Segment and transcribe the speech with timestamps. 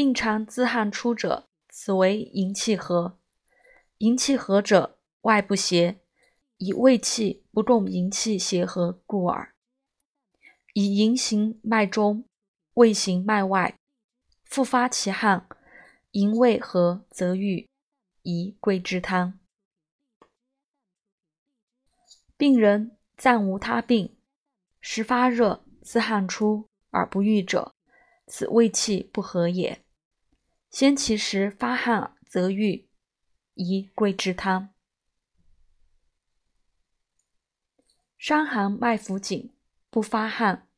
[0.00, 3.18] 病常自汗出者，此为营气合。
[3.98, 6.00] 营气合者，外不邪，
[6.56, 9.54] 以胃气不动营气协合故耳。
[10.72, 12.24] 以营行脉中，
[12.72, 13.78] 胃行脉外，
[14.46, 15.46] 复发其汗，
[16.12, 17.68] 营胃合则愈，
[18.22, 19.38] 宜桂枝汤。
[22.38, 24.16] 病人暂无他病，
[24.80, 27.74] 时发热，自汗出而不愈者，
[28.26, 29.84] 此胃气不和也。
[30.70, 32.88] 先其时发汗则愈，
[33.54, 34.72] 宜桂枝汤。
[38.16, 39.52] 伤寒脉浮紧，
[39.90, 40.68] 不发汗，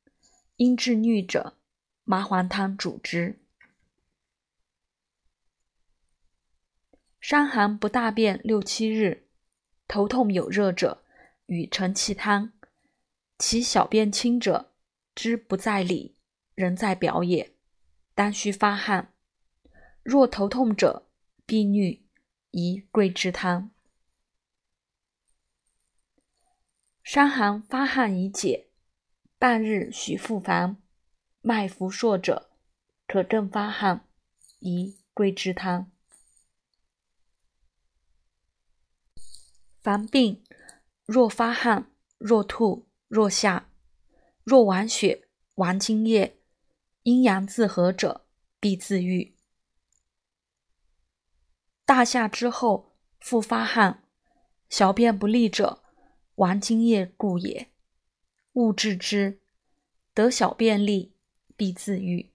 [0.57, 1.59] 因治衄者，
[2.05, 3.39] 麻黄汤主之。
[7.21, 9.29] 伤寒不大便六七日，
[9.87, 11.05] 头痛有热者。
[11.47, 12.55] 与承气汤，
[13.39, 14.73] 其小便清者，
[15.15, 16.17] 知不在里，
[16.55, 17.55] 人在表也。
[18.15, 19.12] 当须发汗。
[20.03, 21.09] 若头痛者，
[21.47, 22.01] 必衄，
[22.51, 23.71] 宜桂枝汤。
[27.03, 28.69] 伤寒发汗已解，
[29.39, 30.77] 半日许复烦，
[31.41, 32.51] 脉浮数者，
[33.07, 34.09] 可更发汗，
[34.61, 35.91] 宜桂枝汤。
[39.81, 40.43] 凡病。
[41.05, 43.69] 若发汗，若吐，若下，
[44.45, 46.39] 若亡血、亡津液，
[47.03, 48.25] 阴阳自合者，
[48.61, 49.35] 必自愈。
[51.85, 54.05] 大夏之后复发汗，
[54.69, 55.83] 小便不利者，
[56.37, 57.71] 亡津液故也。
[58.55, 59.43] 勿治之，
[60.15, 61.15] 得小便利，
[61.57, 62.33] 必自愈。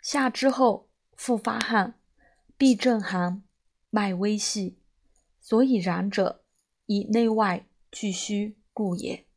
[0.00, 2.00] 夏之后复发汗，
[2.56, 3.44] 必正寒。
[3.90, 4.78] 脉微细，
[5.40, 6.44] 所以然者，
[6.84, 9.27] 以内外俱虚故也。